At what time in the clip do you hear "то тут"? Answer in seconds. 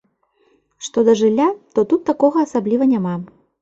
1.77-2.05